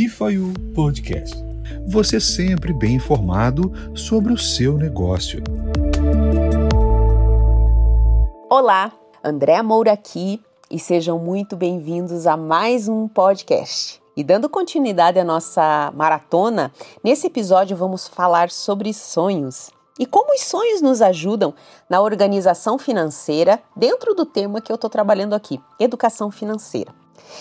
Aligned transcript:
Bifaiu 0.00 0.54
Podcast. 0.76 1.34
Você 1.88 2.20
sempre 2.20 2.72
bem 2.72 2.94
informado 2.94 3.72
sobre 3.96 4.32
o 4.32 4.38
seu 4.38 4.78
negócio. 4.78 5.42
Olá, 8.48 8.92
André 9.24 9.60
Moura 9.60 9.92
aqui 9.92 10.40
e 10.70 10.78
sejam 10.78 11.18
muito 11.18 11.56
bem-vindos 11.56 12.28
a 12.28 12.36
mais 12.36 12.86
um 12.86 13.08
podcast. 13.08 14.00
E 14.16 14.22
dando 14.22 14.48
continuidade 14.48 15.18
à 15.18 15.24
nossa 15.24 15.92
maratona, 15.96 16.70
nesse 17.02 17.26
episódio 17.26 17.76
vamos 17.76 18.06
falar 18.06 18.52
sobre 18.52 18.94
sonhos 18.94 19.68
e 19.98 20.06
como 20.06 20.32
os 20.32 20.42
sonhos 20.42 20.80
nos 20.80 21.02
ajudam 21.02 21.52
na 21.90 22.00
organização 22.00 22.78
financeira 22.78 23.60
dentro 23.74 24.14
do 24.14 24.24
tema 24.24 24.60
que 24.60 24.70
eu 24.70 24.76
estou 24.76 24.88
trabalhando 24.88 25.34
aqui, 25.34 25.60
educação 25.76 26.30
financeira. 26.30 26.94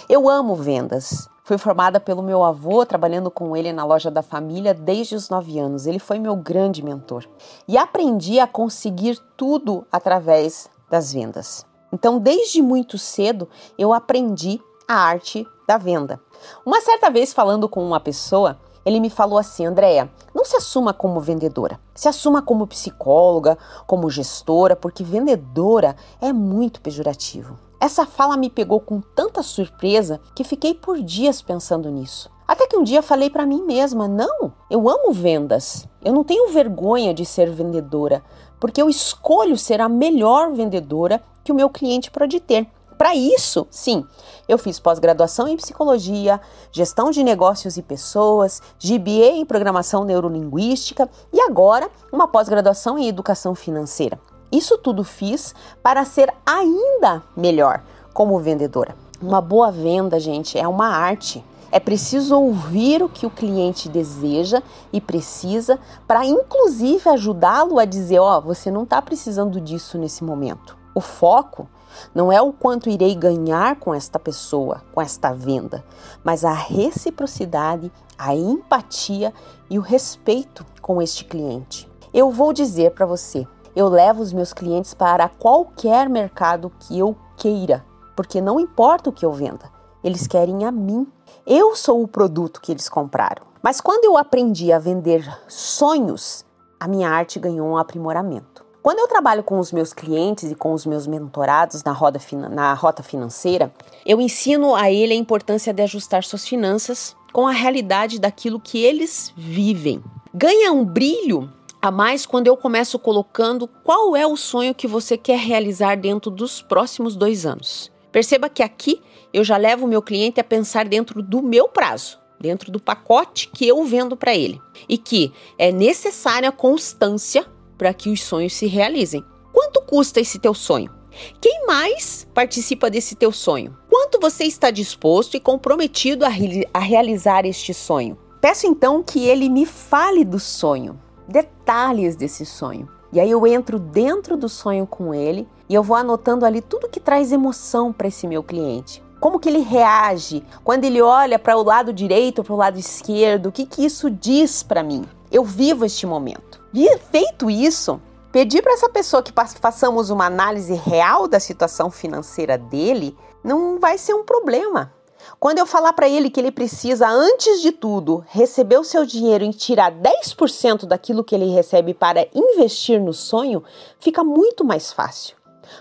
Eu 0.09 0.27
amo 0.27 0.55
vendas. 0.55 1.29
Fui 1.48 1.57
formada 1.57 1.98
pelo 1.98 2.21
meu 2.21 2.43
avô, 2.43 2.86
trabalhando 2.86 3.32
com 3.32 3.55
ele 3.55 3.71
na 3.71 3.86
loja 3.86 4.11
da 4.11 4.21
família 4.21 4.73
desde 4.73 5.16
os 5.16 5.30
9 5.30 5.58
anos. 5.58 5.88
Ele 5.88 5.98
foi 5.98 6.20
meu 6.20 6.35
grande 6.35 6.84
mentor. 6.84 7.23
E 7.66 7.77
aprendi 7.77 8.38
a 8.38 8.45
conseguir 8.45 9.17
tudo 9.38 9.88
através 9.90 10.70
das 10.90 11.13
vendas. 11.13 11.66
Então, 11.90 12.20
desde 12.20 12.62
muito 12.62 12.98
cedo, 12.98 13.48
eu 13.77 13.94
aprendi 13.94 14.59
a 14.85 14.95
arte 14.95 15.48
da 15.66 15.77
venda. 15.77 16.20
Uma 16.66 16.81
certa 16.81 17.09
vez, 17.09 17.31
falando 17.31 17.70
com 17.70 17.82
uma 17.82 18.02
pessoa, 18.02 18.59
ele 18.85 18.99
me 18.99 19.09
falou 19.09 19.40
assim: 19.40 19.66
Andréia, 19.66 20.12
não 20.35 20.43
se 20.43 20.57
assuma 20.57 20.93
como 20.93 21.21
vendedora, 21.21 21.79
se 21.95 22.09
assuma 22.09 22.41
como 22.41 22.68
psicóloga, 22.68 23.57
como 23.85 24.09
gestora, 24.09 24.76
porque 24.76 25.02
vendedora 25.02 25.95
é 26.20 26.34
muito 26.34 26.82
pejorativo. 26.82 27.57
Essa 27.80 28.05
fala 28.08 28.36
me 28.36 28.49
pegou 28.49 28.80
com 28.80 28.99
tanta 28.99 29.44
surpresa 29.44 30.20
que 30.34 30.44
fiquei 30.44 30.73
por 30.73 30.99
dias 30.99 31.41
pensando 31.41 31.91
nisso. 31.91 32.30
Até 32.48 32.66
que 32.66 32.77
um 32.77 32.84
dia 32.84 33.04
falei 33.04 33.30
para 33.30 33.45
mim 33.45 33.62
mesma: 33.62 34.08
não, 34.08 34.52
eu 34.70 34.90
amo 34.90 35.12
vendas. 35.12 35.88
Eu 36.04 36.13
não 36.13 36.24
tenho 36.24 36.49
vergonha 36.49 37.13
de 37.13 37.26
ser 37.26 37.51
vendedora, 37.51 38.24
porque 38.60 38.82
eu 38.82 38.90
escolho 38.90 39.57
ser 39.57 39.79
a 39.79 39.90
melhor 39.90 40.54
vendedora 40.54 41.21
que 41.43 41.51
o 41.51 41.55
meu 41.55 41.70
cliente 41.70 42.10
pode 42.10 42.40
ter. 42.40 42.68
Para 42.98 43.13
isso, 43.13 43.68
sim, 43.70 44.04
eu 44.49 44.57
fiz 44.57 44.79
pós-graduação 44.79 45.48
em 45.48 45.55
psicologia, 45.55 46.41
gestão 46.71 47.12
de 47.12 47.23
negócios 47.23 47.77
e 47.77 47.84
pessoas, 47.84 48.60
GBA 48.84 49.35
em 49.35 49.46
programação 49.46 50.04
neurolinguística 50.04 51.07
e 51.32 51.40
agora 51.40 51.91
uma 52.12 52.27
pós-graduação 52.27 52.98
em 52.98 53.07
educação 53.07 53.54
financeira. 53.54 54.20
Isso 54.51 54.77
tudo 54.77 55.03
fiz 55.03 55.53
para 55.84 56.05
ser 56.05 56.34
ainda 56.45 57.23
melhor 57.35 57.81
como 58.13 58.40
vendedora. 58.40 58.95
Uma 59.21 59.41
boa 59.41 59.71
venda, 59.71 60.20
gente, 60.20 60.57
é 60.57 60.67
uma 60.67 60.87
arte. 60.87 61.43
É 61.70 61.79
preciso 61.79 62.39
ouvir 62.39 63.04
o 63.04 63.09
que 63.09 63.26
o 63.26 63.29
cliente 63.29 63.89
deseja 63.89 64.62
e 64.94 65.01
precisa 65.01 65.78
para, 66.07 66.25
inclusive, 66.25 67.09
ajudá-lo 67.09 67.78
a 67.78 67.85
dizer: 67.85 68.19
Ó, 68.19 68.38
oh, 68.38 68.41
você 68.41 68.72
não 68.72 68.84
está 68.84 69.01
precisando 69.01 69.59
disso 69.59 69.97
nesse 69.97 70.23
momento. 70.23 70.78
O 70.95 71.01
foco 71.01 71.67
não 72.13 72.31
é 72.31 72.41
o 72.41 72.53
quanto 72.53 72.89
irei 72.89 73.16
ganhar 73.16 73.75
com 73.78 73.94
esta 73.94 74.17
pessoa, 74.17 74.81
com 74.94 75.01
esta 75.01 75.34
venda, 75.34 75.84
mas 76.23 76.45
a 76.45 76.53
reciprocidade, 76.53 77.91
a 78.17 78.35
empatia 78.35 79.34
e 79.69 79.78
o 79.78 79.81
respeito 79.81 80.66
com 80.81 81.01
este 81.01 81.25
cliente. 81.25 81.89
Eu 82.13 82.31
vou 82.31 82.53
dizer 82.53 82.91
para 82.91 83.06
você: 83.06 83.45
eu 83.78 83.88
levo 83.88 84.23
os 84.23 84.33
meus 84.33 84.53
clientes 84.53 84.95
para 84.95 85.29
qualquer 85.29 86.09
mercado 86.09 86.72
que 86.79 86.97
eu 86.97 87.16
queira, 87.38 87.85
porque 88.16 88.41
não 88.41 88.59
importa 88.59 89.11
o 89.11 89.13
que 89.13 89.23
eu 89.23 89.31
venda, 89.31 89.72
eles 90.03 90.25
querem 90.25 90.66
a 90.66 90.72
mim. 90.72 91.06
Eu 91.45 91.75
sou 91.75 92.01
o 92.01 92.07
produto 92.07 92.59
que 92.59 92.72
eles 92.72 92.89
compraram. 92.89 93.45
Mas 93.61 93.79
quando 93.79 94.05
eu 94.05 94.17
aprendi 94.17 94.73
a 94.73 94.79
vender 94.79 95.23
sonhos, 95.47 96.44
a 96.79 96.88
minha 96.88 97.07
arte 97.07 97.38
ganhou 97.38 97.67
um 97.67 97.78
aprimoramento. 97.78 98.66
Quando 98.81 98.97
eu 98.97 99.07
trabalho 99.07 99.44
com 99.44 99.59
os 99.59 99.72
meus 99.72 99.94
clientes 99.94 100.49
e 100.49 100.55
com 100.55 100.73
os 100.73 100.83
meus 100.83 101.05
mentorados 101.05 101.83
na, 101.83 101.91
roda, 101.91 102.19
na 102.49 102.73
rota 102.73 103.03
financeira, 103.03 103.71
eu 104.03 104.19
ensino 104.19 104.73
a 104.73 104.89
ele 104.89 105.13
a 105.13 105.17
importância 105.17 105.71
de 105.71 105.83
ajustar 105.83 106.23
suas 106.23 106.47
finanças 106.47 107.16
com 107.31 107.45
a 107.45 107.51
realidade 107.51 108.17
daquilo 108.17 108.59
que 108.59 108.83
eles 108.83 109.31
vivem. 109.37 110.03
Ganha 110.33 110.71
um 110.71 110.83
brilho 110.83 111.51
a 111.87 111.91
mais 111.91 112.25
quando 112.25 112.47
eu 112.47 112.57
começo 112.57 112.99
colocando 112.99 113.65
qual 113.65 114.13
é 114.13 114.27
o 114.27 114.35
sonho 114.35 114.75
que 114.75 114.87
você 114.87 115.17
quer 115.17 115.39
realizar 115.39 115.95
dentro 115.95 116.29
dos 116.29 116.61
próximos 116.61 117.15
dois 117.15 117.45
anos. 117.45 117.89
Perceba 118.11 118.49
que 118.49 118.61
aqui 118.61 119.01
eu 119.33 119.41
já 119.41 119.55
levo 119.55 119.85
o 119.85 119.87
meu 119.87 120.01
cliente 120.01 120.39
a 120.39 120.43
pensar 120.43 120.85
dentro 120.85 121.21
do 121.21 121.41
meu 121.41 121.69
prazo, 121.69 122.19
dentro 122.41 122.71
do 122.71 122.79
pacote 122.79 123.49
que 123.53 123.65
eu 123.65 123.85
vendo 123.85 124.17
para 124.17 124.35
ele, 124.35 124.61
e 124.89 124.97
que 124.97 125.31
é 125.57 125.71
necessária 125.71 126.51
constância 126.51 127.45
para 127.77 127.93
que 127.93 128.09
os 128.09 128.21
sonhos 128.21 128.53
se 128.53 128.67
realizem. 128.67 129.23
Quanto 129.53 129.81
custa 129.81 130.19
esse 130.19 130.39
teu 130.39 130.53
sonho? 130.53 130.93
Quem 131.39 131.65
mais 131.65 132.27
participa 132.33 132.89
desse 132.89 133.15
teu 133.15 133.31
sonho? 133.31 133.77
Quanto 133.89 134.19
você 134.19 134.43
está 134.43 134.71
disposto 134.71 135.37
e 135.37 135.39
comprometido 135.39 136.25
a, 136.25 136.29
re 136.29 136.67
a 136.73 136.79
realizar 136.79 137.45
este 137.45 137.73
sonho? 137.73 138.17
Peço 138.41 138.67
então 138.67 139.01
que 139.01 139.25
ele 139.25 139.47
me 139.47 139.65
fale 139.65 140.25
do 140.25 140.37
sonho 140.37 141.06
detalhes 141.27 142.15
desse 142.15 142.45
sonho. 142.45 142.88
E 143.11 143.19
aí 143.19 143.31
eu 143.31 143.47
entro 143.47 143.79
dentro 143.79 144.35
do 144.35 144.49
sonho 144.49 144.85
com 144.85 145.13
ele 145.13 145.47
e 145.69 145.73
eu 145.73 145.83
vou 145.83 145.95
anotando 145.95 146.45
ali 146.45 146.61
tudo 146.61 146.89
que 146.89 146.99
traz 146.99 147.31
emoção 147.31 147.93
para 147.93 148.07
esse 148.07 148.27
meu 148.27 148.43
cliente. 148.43 149.03
Como 149.19 149.39
que 149.39 149.49
ele 149.49 149.59
reage 149.59 150.43
quando 150.63 150.83
ele 150.83 151.01
olha 151.01 151.39
para 151.39 151.57
o 151.57 151.63
lado 151.63 151.91
direito 151.91 152.43
para 152.43 152.53
o 152.53 152.57
lado 152.57 152.77
esquerdo? 152.77 153.47
O 153.47 153.51
que, 153.51 153.66
que 153.66 153.85
isso 153.85 154.09
diz 154.09 154.61
para 154.61 154.83
mim? 154.83 155.05
Eu 155.31 155.43
vivo 155.43 155.85
este 155.85 156.05
momento. 156.05 156.61
E 156.73 156.97
feito 156.97 157.49
isso, 157.49 157.99
pedir 158.31 158.61
para 158.61 158.73
essa 158.73 158.89
pessoa 158.89 159.23
que 159.23 159.33
façamos 159.59 160.09
uma 160.09 160.25
análise 160.25 160.73
real 160.73 161.27
da 161.27 161.39
situação 161.39 161.89
financeira 161.89 162.57
dele 162.57 163.17
não 163.43 163.79
vai 163.79 163.97
ser 163.97 164.13
um 164.13 164.23
problema. 164.23 164.93
Quando 165.39 165.59
eu 165.59 165.65
falar 165.65 165.93
para 165.93 166.09
ele 166.09 166.29
que 166.29 166.39
ele 166.39 166.51
precisa, 166.51 167.07
antes 167.07 167.61
de 167.61 167.71
tudo, 167.71 168.23
receber 168.27 168.77
o 168.77 168.83
seu 168.83 169.05
dinheiro 169.05 169.43
e 169.43 169.53
tirar 169.53 169.91
10% 169.91 170.85
daquilo 170.85 171.23
que 171.23 171.35
ele 171.35 171.49
recebe 171.53 171.93
para 171.93 172.27
investir 172.33 173.01
no 173.01 173.13
sonho, 173.13 173.63
fica 173.99 174.23
muito 174.23 174.63
mais 174.63 174.91
fácil. 174.91 175.35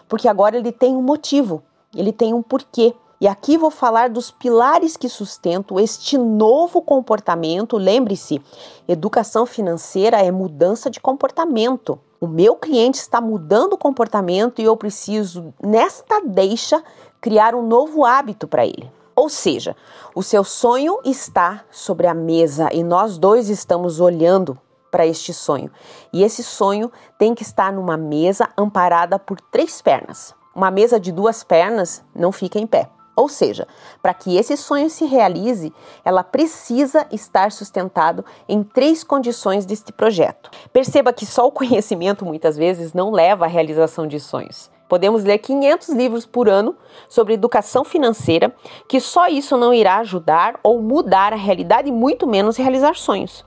Porque 0.09 0.29
agora 0.29 0.57
ele 0.57 0.73
tem 0.73 0.95
um 0.95 1.03
motivo, 1.03 1.63
ele 1.95 2.13
tem 2.13 2.35
um 2.35 2.43
porquê. 2.43 2.95
E 3.19 3.27
aqui 3.27 3.57
vou 3.57 3.71
falar 3.71 4.11
dos 4.11 4.31
pilares 4.31 4.97
que 4.97 5.09
sustentam 5.09 5.81
este 5.81 6.19
novo 6.19 6.83
comportamento. 6.83 7.79
Lembre-se, 7.79 8.43
educação 8.87 9.47
financeira 9.47 10.21
é 10.21 10.31
mudança 10.31 10.91
de 10.91 11.01
comportamento. 11.01 11.99
O 12.21 12.27
meu 12.27 12.57
cliente 12.57 12.99
está 12.99 13.21
mudando 13.21 13.75
o 13.75 13.79
comportamento 13.79 14.61
e 14.61 14.65
eu 14.65 14.77
preciso, 14.77 15.55
nesta 15.63 16.21
deixa, 16.21 16.83
criar 17.21 17.55
um 17.55 17.67
novo 17.67 18.05
hábito 18.05 18.47
para 18.47 18.67
ele. 18.67 18.91
Ou 19.17 19.31
seja, 19.31 19.75
o 20.15 20.23
seu 20.23 20.45
sonho 20.45 21.01
está 21.03 21.65
sobre 21.71 22.07
a 22.07 22.13
mesa 22.13 22.69
e 22.71 22.85
nós 22.85 23.17
dois 23.17 23.49
estamos 23.49 23.99
olhando 23.99 24.59
para 24.91 25.07
este 25.07 25.33
sonho. 25.33 25.71
E 26.13 26.23
esse 26.23 26.45
sonho 26.45 26.93
tem 27.19 27.35
que 27.35 27.43
estar 27.43 27.73
numa 27.73 27.97
mesa 27.97 28.51
amparada 28.59 29.19
por 29.19 29.41
três 29.41 29.81
pernas. 29.81 30.35
Uma 30.55 30.71
mesa 30.71 31.01
de 31.01 31.11
duas 31.13 31.43
pernas 31.43 32.05
não 32.15 32.31
fica 32.31 32.59
em 32.59 32.67
pé. 32.67 32.91
Ou 33.17 33.31
seja, 33.31 33.67
para 34.03 34.13
que 34.13 34.37
esse 34.37 34.55
sonho 34.59 34.91
se 34.91 35.07
realize, 35.07 35.73
ela 36.05 36.23
precisa 36.23 37.07
estar 37.11 37.51
sustentado 37.51 38.23
em 38.47 38.63
três 38.63 39.03
condições 39.03 39.65
deste 39.65 39.91
projeto. 39.91 40.51
Perceba 40.71 41.15
que 41.15 41.25
só 41.25 41.47
o 41.47 41.53
conhecimento 41.53 42.27
muitas 42.27 42.59
vezes 42.59 42.93
não 42.93 43.11
leva 43.11 43.47
à 43.47 43.49
realização 43.49 44.07
de 44.07 44.21
sonhos. 44.21 44.71
Podemos 44.89 45.25
ler 45.25 45.39
500 45.39 45.89
livros 45.91 46.25
por 46.25 46.49
ano 46.49 46.77
sobre 47.09 47.35
educação 47.35 47.85
financeira, 47.85 48.55
que 48.89 49.01
só 49.01 49.27
isso 49.29 49.57
não 49.57 49.75
irá 49.75 49.99
ajudar 49.99 50.59
ou 50.63 50.81
mudar 50.81 51.33
a 51.33 51.37
realidade, 51.37 51.91
muito 51.91 52.27
menos 52.27 52.57
realizar 52.57 52.95
sonhos. 52.95 53.45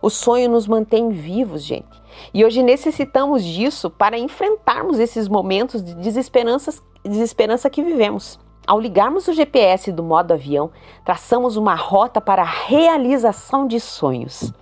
O 0.00 0.10
sonho 0.10 0.50
nos 0.50 0.66
mantém 0.66 1.10
vivos, 1.10 1.62
gente. 1.62 2.02
E 2.32 2.44
hoje 2.44 2.62
necessitamos 2.62 3.42
disso 3.42 3.90
para 3.90 4.18
enfrentarmos 4.18 4.98
esses 4.98 5.28
momentos 5.28 5.82
de 5.82 5.94
desesperança 5.94 7.70
que 7.70 7.82
vivemos. 7.82 8.38
Ao 8.66 8.78
ligarmos 8.78 9.26
o 9.26 9.32
GPS 9.32 9.90
do 9.90 10.04
modo 10.04 10.32
avião, 10.32 10.70
traçamos 11.04 11.56
uma 11.56 11.74
rota 11.74 12.20
para 12.20 12.42
a 12.42 12.46
realização 12.46 13.66
de 13.66 13.80
sonhos. 13.80 14.52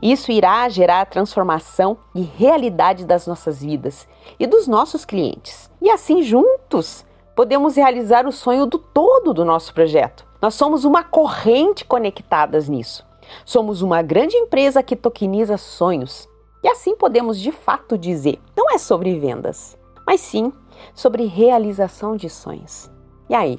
Isso 0.00 0.30
irá 0.30 0.68
gerar 0.68 1.00
a 1.00 1.06
transformação 1.06 1.96
e 2.14 2.22
realidade 2.22 3.04
das 3.04 3.26
nossas 3.26 3.60
vidas 3.62 4.06
e 4.38 4.46
dos 4.46 4.66
nossos 4.66 5.04
clientes. 5.04 5.70
E 5.80 5.90
assim, 5.90 6.22
juntos, 6.22 7.04
podemos 7.34 7.76
realizar 7.76 8.26
o 8.26 8.32
sonho 8.32 8.66
do 8.66 8.78
todo 8.78 9.34
do 9.34 9.44
nosso 9.44 9.72
projeto. 9.74 10.26
Nós 10.40 10.54
somos 10.54 10.84
uma 10.84 11.02
corrente 11.02 11.84
conectadas 11.84 12.68
nisso. 12.68 13.04
Somos 13.44 13.82
uma 13.82 14.02
grande 14.02 14.36
empresa 14.36 14.82
que 14.82 14.96
tokeniza 14.96 15.56
sonhos. 15.56 16.28
E 16.62 16.68
assim 16.68 16.96
podemos 16.96 17.38
de 17.38 17.52
fato 17.52 17.96
dizer: 17.96 18.40
não 18.56 18.70
é 18.70 18.78
sobre 18.78 19.18
vendas, 19.18 19.76
mas 20.06 20.20
sim 20.20 20.52
sobre 20.94 21.24
realização 21.24 22.16
de 22.16 22.28
sonhos. 22.28 22.90
E 23.28 23.34
aí, 23.34 23.58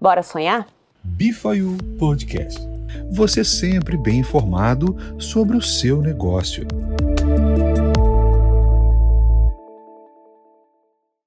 bora 0.00 0.22
sonhar? 0.22 0.66
Bifayu 1.04 1.76
Podcast 1.98 2.75
Você 3.10 3.44
sempre 3.44 3.96
bem 3.96 4.20
informado 4.20 4.96
sobre 5.18 5.56
o 5.56 5.62
seu 5.62 6.00
negócio. 6.00 6.66